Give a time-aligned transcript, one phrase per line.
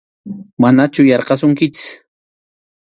[0.61, 1.77] Manachu yarqasunkichik.